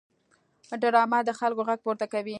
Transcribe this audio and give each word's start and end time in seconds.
ډرامه 0.81 1.19
د 1.27 1.31
خلکو 1.39 1.61
غږ 1.69 1.79
پورته 1.85 2.05
کوي 2.13 2.29